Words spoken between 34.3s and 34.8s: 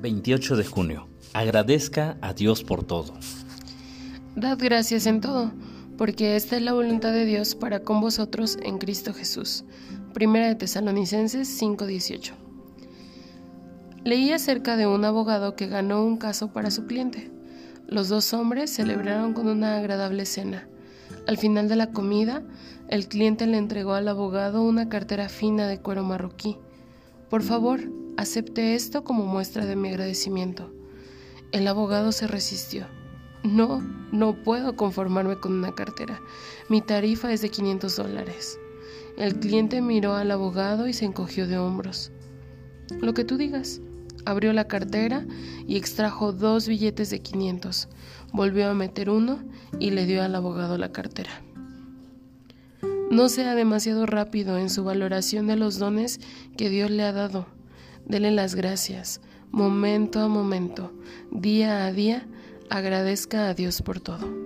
puedo